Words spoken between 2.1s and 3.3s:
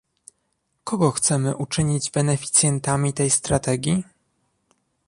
beneficjentami tej